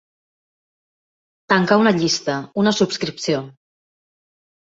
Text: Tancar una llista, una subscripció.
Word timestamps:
Tancar 1.53 1.77
una 1.81 1.91
llista, 1.99 2.39
una 2.63 2.75
subscripció. 2.79 3.45